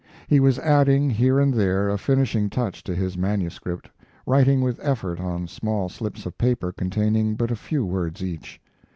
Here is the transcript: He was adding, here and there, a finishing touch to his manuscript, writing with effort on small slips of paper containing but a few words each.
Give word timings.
He 0.27 0.39
was 0.39 0.57
adding, 0.57 1.11
here 1.11 1.39
and 1.39 1.53
there, 1.53 1.87
a 1.87 1.97
finishing 1.99 2.49
touch 2.49 2.83
to 2.85 2.95
his 2.95 3.19
manuscript, 3.19 3.87
writing 4.25 4.61
with 4.61 4.79
effort 4.81 5.19
on 5.19 5.47
small 5.47 5.89
slips 5.89 6.25
of 6.25 6.39
paper 6.39 6.71
containing 6.71 7.35
but 7.35 7.51
a 7.51 7.55
few 7.55 7.85
words 7.85 8.23
each. 8.23 8.59